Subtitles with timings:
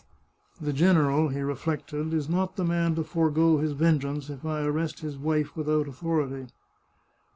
[0.67, 4.61] "The general," he re flected," is not the man to forego his vengeance if I
[4.63, 6.47] arrest his wife without authority."